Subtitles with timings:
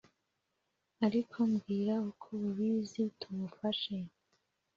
[1.05, 3.97] Ariko mbwira uko ubizi tumufashe